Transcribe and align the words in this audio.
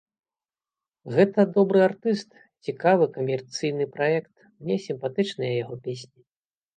Гэта 1.17 1.43
добры 1.57 1.79
артыст, 1.89 2.29
цікавы 2.69 3.05
камерцыйны 3.17 3.87
праект, 3.99 4.31
мне 4.63 4.79
сімпатычныя 4.87 5.53
яго 5.63 5.75
песні. 5.89 6.21